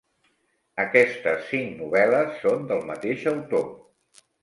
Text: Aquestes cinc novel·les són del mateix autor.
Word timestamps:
Aquestes 0.83 1.45
cinc 1.51 1.77
novel·les 1.83 2.43
són 2.47 2.69
del 2.73 2.85
mateix 2.91 3.31
autor. 3.37 3.73